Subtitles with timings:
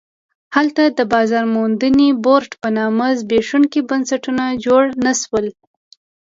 [0.55, 5.45] هلته د بازار موندنې بورډ په نامه زبېښونکي بنسټونه جوړ نه شول.